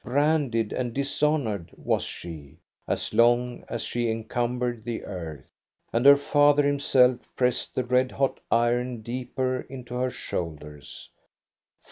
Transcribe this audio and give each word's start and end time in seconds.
Branded 0.03 0.73
and 0.73 0.95
dishonored 0.95 1.69
was 1.77 2.01
she, 2.01 2.57
as 2.87 3.13
long 3.13 3.63
as 3.69 3.83
she 3.83 4.09
encumbered 4.09 4.83
the 4.83 5.03
earth. 5.05 5.51
And 5.93 6.07
her 6.07 6.17
father 6.17 6.63
himself 6.65 7.19
pressed 7.35 7.75
the 7.75 7.83
red 7.83 8.11
hot 8.11 8.39
iron 8.49 9.03
deeper 9.03 9.59
into 9.69 9.93
her 9.93 10.09
shoulders. 10.09 11.11